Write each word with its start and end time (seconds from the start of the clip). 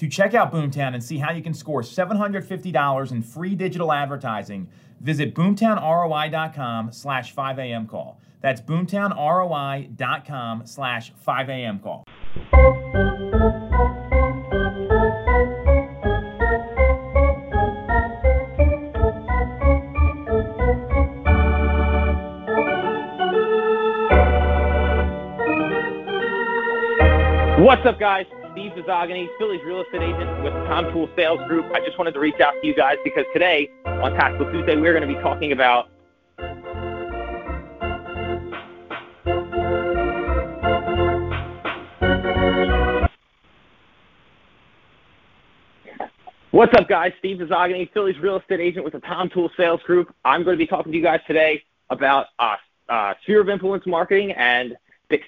To 0.00 0.08
check 0.08 0.32
out 0.32 0.50
Boomtown 0.50 0.94
and 0.94 1.04
see 1.04 1.18
how 1.18 1.30
you 1.30 1.42
can 1.42 1.52
score 1.52 1.82
$750 1.82 3.12
in 3.12 3.22
free 3.22 3.54
digital 3.54 3.92
advertising, 3.92 4.66
visit 4.98 5.34
boomtownroi.com 5.34 6.90
slash 6.90 7.34
5am 7.34 7.86
call. 7.86 8.18
That's 8.40 8.62
boomtownroi.com 8.62 10.62
slash 10.64 11.12
5am 11.28 11.82
call. 11.82 12.04
What's 27.62 27.84
up, 27.84 28.00
guys? 28.00 28.24
Steve 28.60 28.84
Zogany, 28.84 29.26
Philly's 29.38 29.62
real 29.64 29.80
estate 29.80 30.02
agent 30.02 30.44
with 30.44 30.52
Tom 30.68 30.92
Toole 30.92 31.08
Sales 31.16 31.40
Group. 31.48 31.64
I 31.74 31.80
just 31.80 31.96
wanted 31.96 32.12
to 32.12 32.20
reach 32.20 32.40
out 32.40 32.52
to 32.60 32.66
you 32.66 32.74
guys 32.74 32.96
because 33.02 33.24
today, 33.32 33.70
on 33.86 34.12
Tactical 34.12 34.52
Tuesday, 34.52 34.76
we're 34.76 34.92
going 34.92 35.08
to 35.08 35.14
be 35.14 35.20
talking 35.22 35.52
about 35.52 35.88
What's 46.50 46.74
up, 46.78 46.86
guys? 46.86 47.12
Steve 47.18 47.38
Zogany, 47.38 47.90
Philly's 47.94 48.18
real 48.18 48.36
estate 48.36 48.60
agent 48.60 48.84
with 48.84 48.92
the 48.92 49.00
Tom 49.00 49.30
Toole 49.30 49.50
Sales 49.56 49.80
Group. 49.86 50.14
I'm 50.26 50.44
going 50.44 50.58
to 50.58 50.62
be 50.62 50.66
talking 50.66 50.92
to 50.92 50.98
you 50.98 51.02
guys 51.02 51.20
today 51.26 51.62
about 51.88 52.26
uh, 52.38 52.56
uh, 52.90 53.14
sphere 53.22 53.40
of 53.40 53.48
influence 53.48 53.86
marketing 53.86 54.32
and 54.32 54.76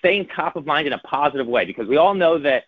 staying 0.00 0.26
top 0.34 0.56
of 0.56 0.66
mind 0.66 0.88
in 0.88 0.94
a 0.94 0.98
positive 0.98 1.46
way 1.46 1.64
because 1.64 1.86
we 1.86 1.96
all 1.96 2.14
know 2.14 2.36
that 2.40 2.64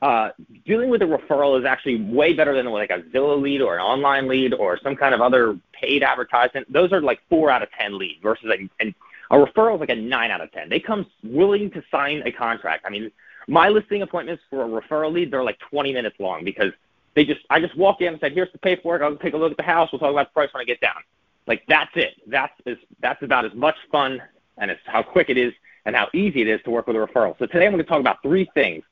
uh, 0.00 0.30
dealing 0.64 0.90
with 0.90 1.02
a 1.02 1.04
referral 1.04 1.58
is 1.58 1.64
actually 1.64 2.02
way 2.02 2.32
better 2.32 2.54
than 2.54 2.66
like 2.66 2.90
a 2.90 3.00
Zillow 3.14 3.40
lead 3.40 3.60
or 3.60 3.76
an 3.76 3.80
online 3.80 4.28
lead 4.28 4.54
or 4.54 4.78
some 4.82 4.94
kind 4.96 5.14
of 5.14 5.20
other 5.20 5.58
paid 5.72 6.02
advertisement. 6.02 6.72
Those 6.72 6.92
are 6.92 7.00
like 7.00 7.20
four 7.28 7.50
out 7.50 7.62
of 7.62 7.68
ten 7.72 7.98
leads 7.98 8.22
versus 8.22 8.50
a, 8.50 8.68
and 8.80 8.94
a 9.30 9.36
referral 9.36 9.74
is 9.74 9.80
like 9.80 9.90
a 9.90 9.96
nine 9.96 10.30
out 10.30 10.40
of 10.40 10.52
ten. 10.52 10.68
They 10.68 10.80
come 10.80 11.06
willing 11.24 11.70
to 11.72 11.82
sign 11.90 12.22
a 12.24 12.32
contract. 12.32 12.84
I 12.86 12.90
mean, 12.90 13.10
my 13.48 13.68
listing 13.68 14.02
appointments 14.02 14.42
for 14.50 14.64
a 14.64 14.68
referral 14.68 15.12
lead 15.12 15.30
they're 15.30 15.42
like 15.42 15.58
20 15.70 15.92
minutes 15.92 16.16
long 16.18 16.44
because 16.44 16.72
they 17.14 17.24
just 17.24 17.40
I 17.50 17.60
just 17.60 17.76
walk 17.76 18.00
in 18.00 18.08
and 18.08 18.20
said, 18.20 18.32
"Here's 18.32 18.52
the 18.52 18.58
paperwork. 18.58 19.02
I'll 19.02 19.16
take 19.16 19.34
a 19.34 19.36
look 19.36 19.50
at 19.50 19.56
the 19.56 19.62
house. 19.64 19.90
We'll 19.90 19.98
talk 19.98 20.12
about 20.12 20.28
the 20.28 20.34
price 20.34 20.52
when 20.52 20.60
I 20.60 20.64
get 20.64 20.80
down." 20.80 21.02
Like 21.48 21.64
that's 21.66 21.90
it. 21.96 22.14
That's 22.26 22.52
as 22.66 22.76
that's 23.00 23.22
about 23.22 23.44
as 23.44 23.54
much 23.54 23.76
fun 23.90 24.22
and 24.58 24.70
it's 24.70 24.80
how 24.84 25.02
quick 25.02 25.30
it 25.30 25.38
is 25.38 25.52
and 25.86 25.96
how 25.96 26.08
easy 26.12 26.42
it 26.42 26.48
is 26.48 26.60
to 26.64 26.70
work 26.70 26.86
with 26.86 26.96
a 26.96 26.98
referral. 26.98 27.38
So 27.38 27.46
today 27.46 27.66
I'm 27.66 27.72
going 27.72 27.82
to 27.82 27.88
talk 27.88 28.00
about 28.00 28.22
three 28.22 28.48
things. 28.54 28.84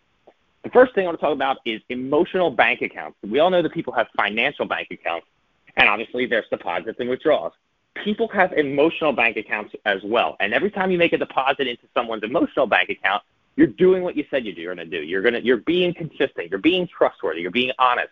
The 0.67 0.73
first 0.73 0.97
thing 0.97 1.05
I 1.05 1.07
want 1.07 1.21
to 1.21 1.25
talk 1.25 1.33
about 1.33 1.59
is 1.65 1.81
emotional 1.91 2.51
bank 2.51 2.83
accounts. 2.83 3.17
We 3.23 3.39
all 3.39 3.51
know 3.51 3.63
that 3.63 3.73
people 3.73 3.93
have 3.93 4.09
financial 4.17 4.67
bank 4.67 4.89
accounts, 4.91 5.29
and 5.77 5.89
obviously 5.89 6.27
there's 6.27 6.45
deposits 6.51 6.99
and 6.99 7.09
withdrawals. 7.09 7.53
People 8.03 8.27
have 8.31 8.53
emotional 8.53 9.13
bank 9.13 9.37
accounts 9.37 9.77
as 9.85 10.01
well. 10.03 10.37
And 10.41 10.53
every 10.53 10.73
time 10.73 10.91
you 10.91 10.99
make 10.99 11.13
a 11.13 11.19
deposit 11.19 11.69
into 11.69 11.85
someone's 11.95 12.25
emotional 12.25 12.67
bank 12.67 12.91
account, 12.91 13.23
you're 13.55 13.69
doing 13.69 14.03
what 14.03 14.17
you 14.17 14.25
said 14.29 14.45
you're 14.45 14.75
going 14.75 14.91
to 14.91 14.99
do. 14.99 15.07
You're 15.07 15.23
going 15.23 15.35
to 15.35 15.45
you're 15.45 15.59
being 15.59 15.95
consistent. 15.95 16.51
You're 16.51 16.59
being 16.59 16.89
trustworthy. 16.89 17.43
You're 17.43 17.53
being 17.53 17.71
honest. 17.79 18.11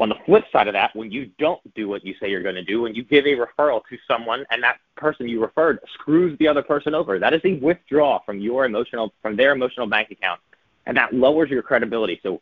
On 0.00 0.08
the 0.08 0.16
flip 0.26 0.44
side 0.50 0.66
of 0.66 0.72
that, 0.72 0.94
when 0.96 1.12
you 1.12 1.30
don't 1.38 1.60
do 1.76 1.86
what 1.86 2.04
you 2.04 2.16
say 2.20 2.28
you're 2.28 2.42
going 2.42 2.56
to 2.56 2.64
do, 2.64 2.82
when 2.82 2.96
you 2.96 3.04
give 3.04 3.26
a 3.26 3.36
referral 3.36 3.80
to 3.88 3.96
someone 4.08 4.44
and 4.50 4.60
that 4.64 4.78
person 4.96 5.28
you 5.28 5.40
referred 5.40 5.78
screws 5.94 6.36
the 6.40 6.48
other 6.48 6.64
person 6.64 6.96
over, 6.96 7.20
that 7.20 7.32
is 7.32 7.42
a 7.44 7.54
withdrawal 7.60 8.24
from 8.26 8.40
your 8.40 8.64
emotional, 8.64 9.14
from 9.22 9.36
their 9.36 9.52
emotional 9.52 9.86
bank 9.86 10.10
account, 10.10 10.40
and 10.86 10.96
that 10.96 11.12
lowers 11.12 11.50
your 11.50 11.62
credibility. 11.62 12.20
So 12.22 12.40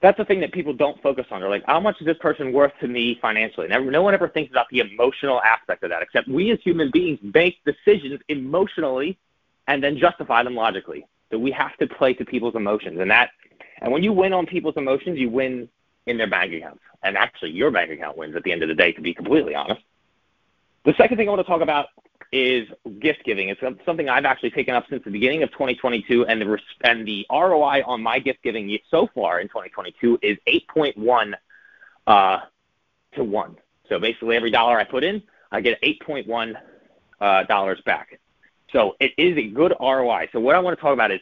that's 0.00 0.16
the 0.16 0.24
thing 0.24 0.40
that 0.40 0.52
people 0.52 0.72
don't 0.72 1.00
focus 1.02 1.26
on. 1.30 1.40
They're 1.40 1.50
like, 1.50 1.64
how 1.66 1.80
much 1.80 2.00
is 2.00 2.06
this 2.06 2.18
person 2.18 2.52
worth 2.52 2.72
to 2.80 2.88
me 2.88 3.18
financially? 3.20 3.68
No 3.68 4.02
one 4.02 4.14
ever 4.14 4.28
thinks 4.28 4.50
about 4.50 4.66
the 4.70 4.80
emotional 4.80 5.40
aspect 5.42 5.82
of 5.82 5.90
that, 5.90 6.02
except 6.02 6.28
we 6.28 6.50
as 6.50 6.60
human 6.62 6.90
beings 6.90 7.18
make 7.34 7.56
decisions 7.64 8.20
emotionally 8.28 9.18
and 9.66 9.82
then 9.82 9.98
justify 9.98 10.42
them 10.42 10.54
logically. 10.54 11.06
So 11.30 11.38
we 11.38 11.50
have 11.50 11.76
to 11.78 11.86
play 11.86 12.14
to 12.14 12.24
people's 12.24 12.54
emotions, 12.54 13.00
and 13.00 13.10
that, 13.10 13.30
and 13.82 13.92
when 13.92 14.02
you 14.02 14.12
win 14.12 14.32
on 14.32 14.46
people's 14.46 14.76
emotions, 14.78 15.18
you 15.18 15.28
win 15.28 15.68
in 16.06 16.16
their 16.16 16.30
bank 16.30 16.54
accounts. 16.54 16.80
And 17.02 17.18
actually, 17.18 17.50
your 17.50 17.70
bank 17.70 17.90
account 17.90 18.16
wins 18.16 18.34
at 18.34 18.44
the 18.44 18.50
end 18.50 18.62
of 18.62 18.68
the 18.68 18.74
day, 18.74 18.92
to 18.92 19.00
be 19.02 19.12
completely 19.12 19.54
honest. 19.54 19.82
The 20.84 20.94
second 20.94 21.18
thing 21.18 21.28
I 21.28 21.32
want 21.32 21.44
to 21.44 21.50
talk 21.52 21.60
about 21.60 21.88
is 22.32 22.68
gift 23.00 23.24
giving. 23.24 23.48
It's 23.48 23.60
something 23.84 24.08
I've 24.08 24.24
actually 24.24 24.50
taken 24.50 24.74
up 24.74 24.84
since 24.88 25.04
the 25.04 25.10
beginning 25.10 25.42
of 25.42 25.50
2022, 25.52 26.26
and 26.26 26.40
the 26.40 26.58
and 26.82 27.06
the 27.06 27.26
ROI 27.30 27.82
on 27.86 28.02
my 28.02 28.18
gift 28.18 28.42
giving 28.42 28.76
so 28.90 29.08
far 29.14 29.40
in 29.40 29.48
2022 29.48 30.18
is 30.22 30.36
8.1 30.46 31.34
uh, 32.06 32.40
to 33.14 33.24
one. 33.24 33.56
So 33.88 33.98
basically, 33.98 34.36
every 34.36 34.50
dollar 34.50 34.78
I 34.78 34.84
put 34.84 35.04
in, 35.04 35.22
I 35.50 35.60
get 35.60 35.80
8.1 35.82 36.54
uh, 37.20 37.44
dollars 37.44 37.80
back. 37.84 38.18
So 38.72 38.96
it 39.00 39.12
is 39.16 39.36
a 39.38 39.48
good 39.48 39.74
ROI. 39.80 40.28
So 40.32 40.40
what 40.40 40.54
I 40.54 40.58
want 40.58 40.76
to 40.76 40.82
talk 40.82 40.92
about 40.92 41.10
is 41.10 41.20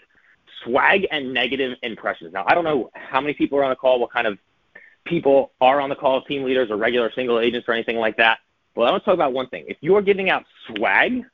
swag 0.65 1.07
and 1.11 1.33
negative 1.33 1.79
impressions. 1.83 2.33
Now 2.33 2.45
I 2.47 2.55
don't 2.55 2.65
know 2.65 2.91
how 2.95 3.21
many 3.21 3.35
people 3.35 3.59
are 3.59 3.65
on 3.65 3.71
the 3.71 3.77
call, 3.77 4.01
what 4.01 4.13
kind 4.13 4.27
of 4.27 4.39
people 5.05 5.53
are 5.61 5.81
on 5.81 5.89
the 5.89 5.95
call, 5.95 6.23
team 6.23 6.43
leaders 6.43 6.71
or 6.71 6.77
regular 6.77 7.13
single 7.13 7.39
agents 7.39 7.69
or 7.69 7.75
anything 7.75 7.97
like 7.97 8.17
that. 8.17 8.39
Well, 8.77 8.87
I 8.87 8.91
want 8.91 9.05
to 9.05 9.07
talk 9.07 9.15
about 9.15 9.33
one 9.33 9.49
thing. 9.49 9.65
If 9.69 9.79
you 9.81 9.97
are 9.97 10.03
giving 10.03 10.29
out 10.29 10.45
swag, 10.67 11.25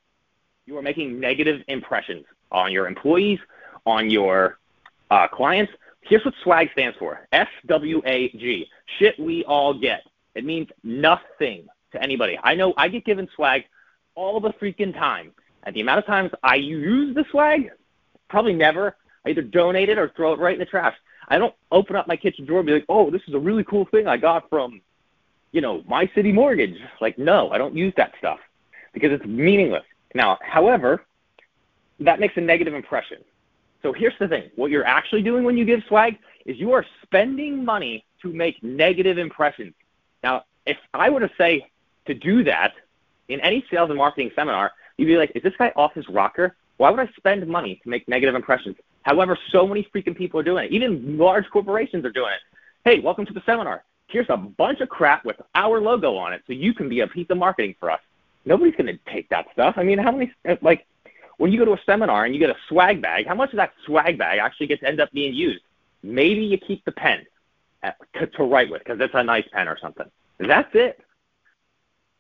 you 0.65 0.79
are 0.79 0.83
making 0.83 1.19
negative 1.19 1.61
impressions 1.67 2.25
on 2.53 2.71
your 2.71 2.87
employees, 2.87 3.41
on 3.85 4.09
your 4.09 4.59
uh, 5.11 5.27
clients. 5.27 5.73
Here's 6.03 6.25
what 6.25 6.35
swag 6.45 6.71
stands 6.71 6.97
for 6.99 7.27
S 7.33 7.49
W 7.67 8.01
A 8.07 8.29
G. 8.31 8.69
Shit 8.99 9.19
we 9.19 9.45
all 9.45 9.75
get. 9.75 10.03
It 10.37 10.45
means 10.45 10.69
nothing 10.85 11.67
to 11.91 12.01
anybody. 12.01 12.39
I 12.43 12.55
know 12.55 12.75
I 12.77 12.87
get 12.87 13.05
given 13.05 13.29
swag 13.35 13.65
all 14.15 14.39
the 14.41 14.53
freaking 14.53 14.95
time. 14.95 15.33
And 15.65 15.75
the 15.75 15.81
amount 15.81 15.99
of 15.99 16.07
times 16.07 16.31
I 16.45 16.57
use 16.57 17.15
the 17.15 17.25
swag, 17.31 17.71
probably 18.29 18.55
never. 18.55 18.97
I 19.27 19.31
either 19.31 19.43
donate 19.43 19.89
it 19.89 19.99
or 19.99 20.13
throw 20.15 20.33
it 20.33 20.39
right 20.39 20.55
in 20.55 20.61
the 20.61 20.65
trash. 20.65 20.95
I 21.29 21.39
don't 21.39 21.55
open 21.73 21.97
up 21.97 22.07
my 22.07 22.17
kitchen 22.17 22.45
drawer 22.45 22.61
and 22.61 22.67
be 22.67 22.73
like, 22.73 22.87
oh, 22.89 23.11
this 23.11 23.23
is 23.27 23.35
a 23.35 23.39
really 23.39 23.65
cool 23.65 23.85
thing 23.87 24.07
I 24.07 24.17
got 24.17 24.49
from, 24.49 24.81
you 25.53 25.61
know, 25.61 25.83
my 25.87 26.11
city 26.15 26.33
mortgage. 26.33 26.77
Like, 27.01 27.19
no, 27.19 27.51
I 27.51 27.59
don't 27.59 27.77
use 27.77 27.93
that 27.97 28.13
stuff 28.19 28.41
because 28.93 29.13
it's 29.13 29.25
meaningless. 29.25 29.85
Now, 30.15 30.39
however, 30.43 31.05
that 32.01 32.21
makes 32.21 32.37
a 32.37 32.41
negative 32.41 32.75
impression. 32.75 33.19
So 33.83 33.93
here's 33.93 34.15
the 34.19 34.29
thing 34.29 34.51
what 34.57 34.71
you're 34.71 34.87
actually 34.87 35.23
doing 35.23 35.45
when 35.45 35.57
you 35.57 35.65
give 35.65 35.83
swag 35.89 36.19
is 36.47 36.59
you 36.59 36.73
are 36.73 36.85
spending 37.03 37.65
money 37.65 38.05
to 38.23 38.33
make 38.33 38.63
negative 38.63 39.19
impressions. 39.19 39.75
Now, 40.23 40.45
if 40.67 40.77
I 40.95 41.11
were 41.11 41.21
to 41.21 41.31
say 41.37 41.67
to 42.07 42.15
do 42.15 42.45
that 42.45 42.73
in 43.29 43.41
any 43.41 43.65
sales 43.71 43.91
and 43.91 43.99
marketing 43.99 44.31
seminar, 44.35 44.73
you'd 44.97 45.07
be 45.07 45.17
like, 45.17 45.33
is 45.35 45.43
this 45.43 45.55
guy 45.59 45.73
off 45.77 45.95
his 45.95 46.09
rocker? 46.09 46.57
Why 46.77 46.91
would 46.91 47.01
I 47.01 47.11
spend 47.17 47.47
money 47.47 47.81
to 47.83 47.89
make 47.89 48.09
negative 48.09 48.35
impressions? 48.35 48.77
However, 49.03 49.37
so 49.51 49.67
many 49.67 49.87
freaking 49.95 50.17
people 50.17 50.39
are 50.41 50.45
doing 50.45 50.67
it. 50.67 50.73
Even 50.73 51.19
large 51.19 51.49
corporations 51.51 52.05
are 52.05 52.13
doing 52.13 52.33
it. 52.33 52.41
Hey, 52.85 53.01
welcome 53.01 53.27
to 53.27 53.33
the 53.33 53.43
seminar. 53.45 53.85
Here's 54.13 54.29
a 54.29 54.37
bunch 54.37 54.81
of 54.81 54.89
crap 54.89 55.25
with 55.25 55.37
our 55.55 55.81
logo 55.81 56.17
on 56.17 56.33
it 56.33 56.43
so 56.47 56.53
you 56.53 56.75
can 56.75 56.89
be 56.89 57.01
a 57.01 57.07
piece 57.07 57.27
of 57.31 57.39
marketing 57.39 57.75
for 57.81 57.91
us. 57.91 58.01
Nobody's 58.45 58.75
going 58.75 58.87
to 58.87 58.99
take 59.13 59.29
that 59.31 59.47
stuff. 59.53 59.75
I 59.77 59.83
mean, 59.83 59.99
how 59.99 60.13
many, 60.13 60.33
uh, 60.49 60.57
like, 60.61 60.87
when 61.39 61.51
you 61.51 61.59
go 61.59 61.65
to 61.65 61.73
a 61.73 61.81
seminar 61.87 62.25
and 62.25 62.35
you 62.35 62.41
get 62.41 62.51
a 62.51 62.57
swag 62.69 63.01
bag, 63.01 63.27
how 63.27 63.35
much 63.35 63.51
of 63.53 63.57
that 63.57 63.73
swag 63.87 64.19
bag 64.19 64.39
actually 64.39 64.67
gets 64.67 64.81
to 64.83 64.89
end 64.89 65.01
up 65.01 65.11
being 65.13 65.33
used? 65.33 65.63
Maybe 66.03 66.45
you 66.45 66.59
keep 66.59 66.85
the 66.85 66.93
pen 66.93 67.25
uh, 67.83 67.93
to, 68.15 68.27
to 68.27 68.45
write 68.45 68.71
with 68.71 68.81
because 68.85 69.01
it's 69.01 69.15
a 69.15 69.23
nice 69.23 69.47
pen 69.53 69.69
or 69.69 69.79
something. 69.81 70.07
That's 70.39 70.71
it. 70.75 71.01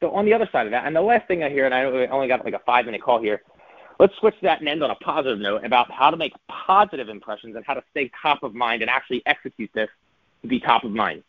So 0.00 0.10
on 0.12 0.24
the 0.24 0.32
other 0.32 0.48
side 0.50 0.66
of 0.66 0.72
that, 0.72 0.86
and 0.86 0.96
the 0.96 1.02
last 1.02 1.28
thing 1.28 1.42
I 1.42 1.50
hear, 1.50 1.66
and 1.66 1.74
I 1.74 1.84
only 1.84 2.28
got 2.28 2.44
like 2.44 2.54
a 2.54 2.60
five 2.60 2.86
minute 2.86 3.02
call 3.02 3.20
here, 3.20 3.42
Let's 4.02 4.16
switch 4.18 4.34
that 4.42 4.58
and 4.58 4.68
end 4.68 4.82
on 4.82 4.90
a 4.90 4.96
positive 4.96 5.38
note 5.38 5.64
about 5.64 5.88
how 5.88 6.10
to 6.10 6.16
make 6.16 6.32
positive 6.48 7.08
impressions 7.08 7.54
and 7.54 7.64
how 7.64 7.74
to 7.74 7.84
stay 7.92 8.10
top 8.20 8.42
of 8.42 8.52
mind 8.52 8.82
and 8.82 8.90
actually 8.90 9.22
execute 9.26 9.70
this 9.74 9.88
to 10.42 10.48
be 10.48 10.58
top 10.58 10.82
of 10.82 10.90
mind. 10.90 11.22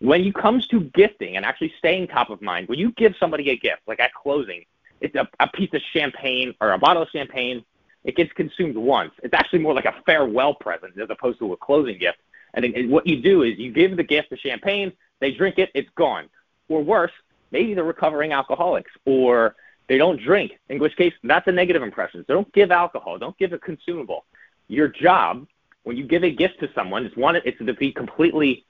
When 0.00 0.22
it 0.22 0.34
comes 0.34 0.66
to 0.68 0.80
gifting 0.80 1.36
and 1.36 1.44
actually 1.44 1.72
staying 1.78 2.08
top 2.08 2.30
of 2.30 2.40
mind, 2.40 2.68
when 2.68 2.78
you 2.78 2.92
give 2.92 3.14
somebody 3.18 3.50
a 3.50 3.56
gift, 3.56 3.82
like 3.86 4.00
at 4.00 4.14
closing, 4.14 4.64
it's 5.00 5.14
a, 5.14 5.28
a 5.40 5.48
piece 5.48 5.72
of 5.72 5.80
champagne 5.92 6.54
or 6.60 6.72
a 6.72 6.78
bottle 6.78 7.02
of 7.02 7.08
champagne, 7.10 7.64
it 8.04 8.14
gets 8.16 8.32
consumed 8.32 8.76
once. 8.76 9.12
It's 9.22 9.34
actually 9.34 9.58
more 9.60 9.74
like 9.74 9.84
a 9.84 9.94
farewell 10.06 10.54
present 10.54 10.98
as 11.00 11.10
opposed 11.10 11.40
to 11.40 11.52
a 11.52 11.56
closing 11.56 11.98
gift. 11.98 12.18
And, 12.54 12.90
what 12.90 13.06
you 13.06 13.20
do 13.20 13.42
is 13.42 13.58
you 13.58 13.72
give 13.72 13.96
the 13.96 14.02
gift 14.04 14.32
of 14.32 14.38
champagne, 14.38 14.92
they 15.20 15.32
drink 15.32 15.58
it, 15.58 15.70
it's 15.74 15.90
gone. 15.96 16.28
Or 16.68 16.82
worse, 16.82 17.12
maybe 17.50 17.74
they're 17.74 17.84
recovering 17.84 18.32
alcoholics 18.32 18.92
or 19.04 19.56
They 19.88 19.98
don't 19.98 20.20
drink, 20.20 20.52
in 20.68 20.78
which 20.78 20.96
case 20.96 21.14
that's 21.24 21.48
a 21.48 21.52
negative 21.52 21.82
impression. 21.82 22.24
So 22.26 22.34
don't 22.34 22.52
give 22.52 22.70
alcohol. 22.70 23.18
Don't 23.18 23.36
give 23.38 23.52
a 23.52 23.58
consumable. 23.58 24.26
Your 24.68 24.88
job 24.88 25.46
when 25.84 25.96
you 25.96 26.04
give 26.06 26.22
a 26.22 26.30
gift 26.30 26.60
to 26.60 26.68
someone 26.74 27.06
is 27.06 27.16
one, 27.16 27.36
it's 27.36 27.56
to 27.64 27.72
be 27.72 27.90
completely 27.90 28.66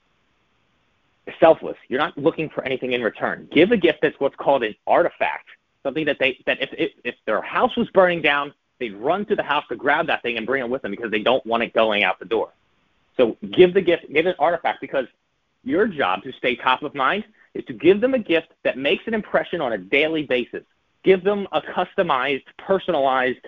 selfless. 1.39 1.77
You're 1.87 1.99
not 1.99 2.17
looking 2.17 2.49
for 2.49 2.63
anything 2.63 2.93
in 2.93 3.01
return. 3.01 3.47
Give 3.51 3.71
a 3.71 3.77
gift 3.77 3.99
that's 4.01 4.19
what's 4.19 4.35
called 4.35 4.63
an 4.63 4.75
artifact, 4.87 5.47
something 5.83 6.05
that 6.05 6.17
they 6.19 6.39
that 6.45 6.61
if 6.61 6.69
if, 6.73 6.91
if 7.03 7.15
their 7.25 7.41
house 7.41 7.75
was 7.75 7.89
burning 7.89 8.21
down, 8.21 8.53
they'd 8.79 8.95
run 8.95 9.25
to 9.25 9.35
the 9.35 9.43
house 9.43 9.65
to 9.69 9.75
grab 9.75 10.07
that 10.07 10.21
thing 10.21 10.37
and 10.37 10.45
bring 10.45 10.61
it 10.61 10.69
with 10.69 10.81
them 10.81 10.91
because 10.91 11.11
they 11.11 11.21
don't 11.21 11.45
want 11.45 11.63
it 11.63 11.73
going 11.73 12.03
out 12.03 12.19
the 12.19 12.25
door. 12.25 12.49
So 13.17 13.37
give 13.51 13.73
the 13.73 13.81
gift, 13.81 14.11
give 14.11 14.25
an 14.25 14.35
artifact 14.39 14.81
because 14.81 15.05
your 15.63 15.87
job 15.87 16.23
to 16.23 16.31
stay 16.33 16.55
top 16.55 16.83
of 16.83 16.95
mind 16.95 17.25
is 17.53 17.65
to 17.65 17.73
give 17.73 17.99
them 17.99 18.13
a 18.13 18.19
gift 18.19 18.47
that 18.63 18.77
makes 18.77 19.05
an 19.07 19.13
impression 19.13 19.59
on 19.59 19.73
a 19.73 19.77
daily 19.77 20.23
basis. 20.23 20.63
Give 21.03 21.23
them 21.23 21.47
a 21.51 21.61
customized, 21.61 22.45
personalized 22.57 23.47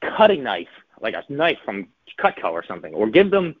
cutting 0.00 0.42
knife, 0.42 0.68
like 1.00 1.14
a 1.14 1.24
knife 1.32 1.58
from 1.64 1.88
Cutco 2.18 2.52
or 2.52 2.64
something, 2.64 2.94
or 2.94 3.08
give 3.08 3.30
them 3.30 3.56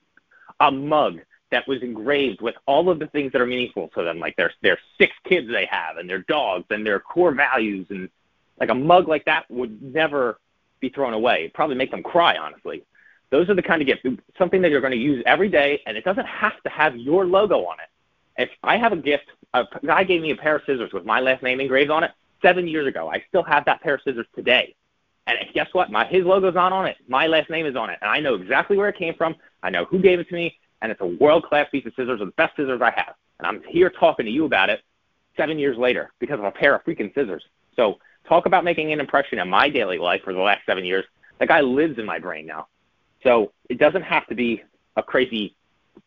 a 0.60 0.70
mug 0.70 1.20
that 1.50 1.66
was 1.66 1.82
engraved 1.82 2.40
with 2.40 2.54
all 2.66 2.88
of 2.90 2.98
the 2.98 3.06
things 3.08 3.32
that 3.32 3.40
are 3.40 3.46
meaningful 3.46 3.88
to 3.88 4.02
them, 4.02 4.18
like 4.18 4.36
their 4.36 4.52
their 4.62 4.78
six 4.98 5.12
kids 5.24 5.48
they 5.48 5.66
have 5.70 5.96
and 5.96 6.08
their 6.08 6.20
dogs 6.20 6.66
and 6.70 6.86
their 6.86 7.00
core 7.00 7.32
values, 7.34 7.86
and 7.90 8.08
like 8.58 8.70
a 8.70 8.74
mug 8.74 9.08
like 9.08 9.24
that 9.24 9.50
would 9.50 9.82
never 9.82 10.38
be 10.80 10.88
thrown 10.88 11.12
away. 11.12 11.40
It'd 11.40 11.54
probably 11.54 11.76
make 11.76 11.90
them 11.90 12.02
cry, 12.02 12.36
honestly. 12.36 12.84
Those 13.30 13.48
are 13.48 13.54
the 13.54 13.62
kind 13.62 13.80
of 13.80 13.86
gifts, 13.86 14.02
something 14.36 14.60
that 14.62 14.70
you're 14.70 14.80
going 14.80 14.92
to 14.92 14.98
use 14.98 15.22
every 15.24 15.48
day, 15.48 15.80
and 15.86 15.96
it 15.96 16.04
doesn't 16.04 16.26
have 16.26 16.60
to 16.64 16.68
have 16.68 16.96
your 16.96 17.26
logo 17.26 17.64
on 17.64 17.76
it. 17.78 18.42
If 18.42 18.50
I 18.62 18.76
have 18.76 18.92
a 18.92 18.96
gift, 18.96 19.26
a 19.54 19.64
guy 19.84 20.04
gave 20.04 20.22
me 20.22 20.30
a 20.30 20.36
pair 20.36 20.56
of 20.56 20.62
scissors 20.66 20.92
with 20.92 21.04
my 21.04 21.20
last 21.20 21.42
name 21.42 21.60
engraved 21.60 21.90
on 21.90 22.02
it 22.02 22.10
seven 22.42 22.66
years 22.66 22.86
ago. 22.86 23.08
I 23.08 23.22
still 23.28 23.42
have 23.42 23.64
that 23.66 23.82
pair 23.82 23.94
of 23.94 24.00
scissors 24.02 24.26
today. 24.34 24.74
And 25.26 25.38
guess 25.54 25.68
what? 25.72 25.90
My 25.90 26.06
his 26.06 26.24
logo's 26.24 26.54
not 26.54 26.72
on 26.72 26.86
it. 26.86 26.96
My 27.06 27.26
last 27.26 27.50
name 27.50 27.66
is 27.66 27.76
on 27.76 27.90
it, 27.90 27.98
and 28.00 28.10
I 28.10 28.20
know 28.20 28.34
exactly 28.34 28.76
where 28.76 28.88
it 28.88 28.96
came 28.96 29.14
from. 29.14 29.36
I 29.62 29.70
know 29.70 29.84
who 29.84 30.00
gave 30.00 30.18
it 30.18 30.28
to 30.28 30.34
me, 30.34 30.58
and 30.82 30.90
it's 30.90 31.00
a 31.00 31.06
world 31.06 31.44
class 31.44 31.68
piece 31.70 31.86
of 31.86 31.92
scissors, 31.94 32.20
or 32.20 32.26
the 32.26 32.32
best 32.32 32.56
scissors 32.56 32.80
I 32.82 32.92
have. 32.96 33.14
And 33.38 33.46
I'm 33.46 33.62
here 33.68 33.90
talking 33.90 34.26
to 34.26 34.32
you 34.32 34.44
about 34.44 34.70
it 34.70 34.80
seven 35.36 35.58
years 35.58 35.76
later 35.76 36.12
because 36.18 36.38
of 36.38 36.44
a 36.44 36.50
pair 36.50 36.74
of 36.74 36.84
freaking 36.84 37.14
scissors. 37.14 37.44
So 37.76 37.98
talk 38.28 38.46
about 38.46 38.64
making 38.64 38.92
an 38.92 39.00
impression 39.00 39.38
in 39.38 39.48
my 39.48 39.68
daily 39.68 39.98
life 39.98 40.22
for 40.24 40.32
the 40.32 40.40
last 40.40 40.64
seven 40.66 40.84
years. 40.84 41.04
That 41.38 41.48
guy 41.48 41.60
lives 41.60 41.98
in 41.98 42.04
my 42.04 42.18
brain 42.18 42.46
now. 42.46 42.66
So 43.22 43.52
it 43.68 43.78
doesn't 43.78 44.02
have 44.02 44.26
to 44.28 44.34
be 44.34 44.62
a 44.96 45.02
crazy 45.02 45.54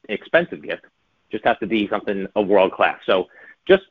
expensive 0.09 0.61
gift. 0.61 0.85
It 0.85 1.31
just 1.31 1.45
has 1.45 1.57
to 1.59 1.67
be 1.67 1.87
something 1.87 2.27
of 2.35 2.47
world 2.47 2.71
class. 2.71 2.99
So 3.05 3.27
just 3.67 3.83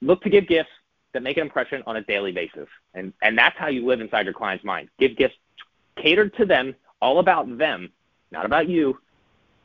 look 0.00 0.22
to 0.22 0.30
give 0.30 0.46
gifts 0.48 0.70
that 1.12 1.22
make 1.22 1.36
an 1.36 1.42
impression 1.42 1.82
on 1.86 1.96
a 1.96 2.02
daily 2.02 2.32
basis. 2.32 2.68
And 2.94 3.12
and 3.22 3.36
that's 3.36 3.56
how 3.58 3.68
you 3.68 3.86
live 3.86 4.00
inside 4.00 4.24
your 4.24 4.34
client's 4.34 4.64
mind. 4.64 4.88
Give 4.98 5.16
gifts 5.16 5.36
catered 5.96 6.34
to 6.36 6.46
them, 6.46 6.74
all 7.00 7.18
about 7.18 7.58
them, 7.58 7.90
not 8.30 8.46
about 8.46 8.68
you, 8.68 8.98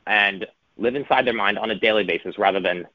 and 0.08 0.46
live 0.78 0.96
inside 0.96 1.26
their 1.26 1.34
mind 1.34 1.58
on 1.58 1.70
a 1.70 1.74
daily 1.78 2.02
basis 2.02 2.38
rather 2.38 2.60
than, 2.60 2.86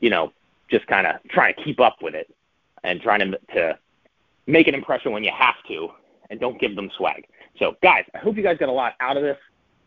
you 0.00 0.10
know, 0.10 0.32
just 0.70 0.86
kind 0.86 1.06
of 1.06 1.16
trying 1.28 1.54
to 1.54 1.62
keep 1.62 1.78
up 1.78 1.98
with 2.02 2.14
it 2.14 2.34
and 2.82 3.00
trying 3.00 3.20
to, 3.20 3.38
to 3.54 3.78
make 4.46 4.66
an 4.66 4.74
impression 4.74 5.12
when 5.12 5.22
you 5.22 5.30
have 5.36 5.54
to 5.68 5.88
and 6.30 6.40
don't 6.40 6.58
give 6.60 6.74
them 6.74 6.90
swag. 6.96 7.26
So, 7.58 7.76
guys, 7.82 8.04
I 8.14 8.18
hope 8.18 8.36
you 8.36 8.42
guys 8.42 8.56
got 8.58 8.70
a 8.70 8.72
lot 8.72 8.94
out 9.00 9.16
of 9.16 9.22
this. 9.22 9.36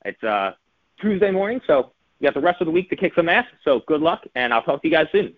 It's 0.06 0.24
uh, 0.24 0.54
Tuesday 1.02 1.32
morning, 1.32 1.60
so 1.66 1.92
you 2.20 2.28
got 2.28 2.36
the 2.36 2.40
rest 2.40 2.62
of 2.62 2.66
the 2.66 2.72
week 2.72 2.90
to 2.92 2.96
kick 2.96 3.14
some 3.16 3.28
ass. 3.28 3.48
So, 3.64 3.81
good 3.88 4.02
luck, 4.02 4.24
and 4.36 4.54
I'll 4.54 4.62
talk 4.62 4.81
to 4.84 4.88
you 4.88 4.94
guys 4.94 5.08
soon. 5.12 5.34